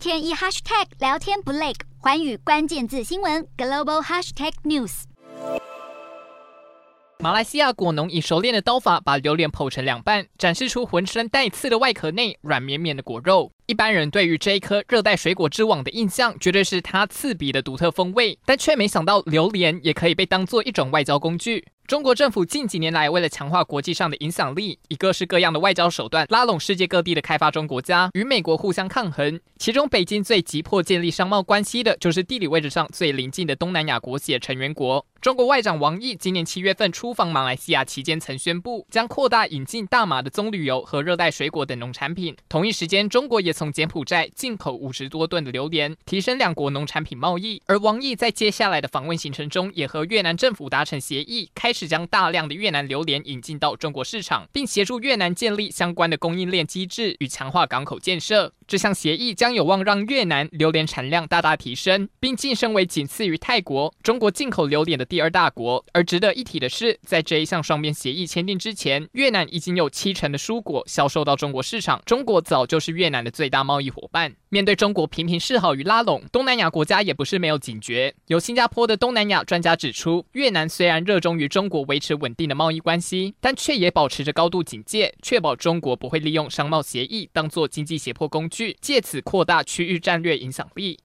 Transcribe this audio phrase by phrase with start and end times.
[0.00, 5.02] 天一 hashtag 聊天不累，环宇关键字新闻 global hashtag news。
[7.18, 13.52] 马来西亚果农以熟练的刀法把榴莲剖成两半，展示出浑身带刺的外壳内软绵绵的果肉。
[13.70, 21.64] 一般人对于这一颗热带水果之王的印象，绝对是它刺鼻的独特风味，但却没想到榴莲也可以被当做一种外交工具。
[21.86, 29.40] 中国政府近几年来，为了强化国际上的影响力，以各式各样的外交手段拉拢世界各地的开发中国家，与美国互相抗衡。
[29.58, 35.04] 其中，北京最急迫建立商贸关系的，就是地理位置上最邻近的东南亚国协成员国。
[35.20, 42.36] 中国外长王毅今年七月份出访马来西亚期间，曾宣布将扩大引进大马的棕榈油和热带水果等农产品。
[42.48, 47.60] 同一时间，中国也从柬埔寨进口五十多吨的榴莲，提升两国农产品贸易。
[47.66, 58.54] 而王毅在接下来的访问行程中，也和越南政府达成协议，开始将大量的越南榴莲引进到中国市场，并协助越南建立相关的供应链机制与强化港口建设。
[58.70, 65.84] 这项协议将有望让越南榴莲产量大大提升，并晋升为仅次于泰国、中国进口榴莲的第二大国。
[65.92, 74.36] 而值得一提的是，在这一项双边协议签订之前，越南已经有七成的蔬果销售到中国市场，中国早就是越南的最大贸易伙伴。
[74.50, 78.14] 面对中国频频示好与拉拢，东南亚国家也不是没有警觉。
[78.28, 90.98] 有新加坡的东南亚专家指出，越南虽然热衷于中国维持稳定的贸易关系，但却也保持着高度警戒，确保中国不会利用商贸协议当作经济胁迫工具，据借此扩大区域战略影响力。